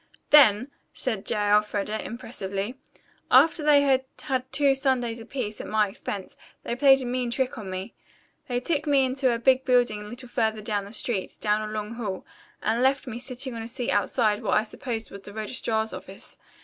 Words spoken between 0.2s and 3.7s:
"Then," said J. Elfreda impressively, "after